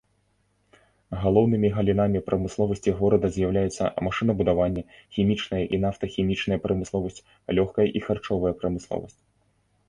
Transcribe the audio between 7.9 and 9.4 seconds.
і харчовая прамысловасць.